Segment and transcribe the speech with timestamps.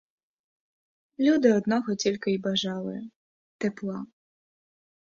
[1.19, 3.01] Люди одного тільки й бажали—
[3.57, 4.05] тепла.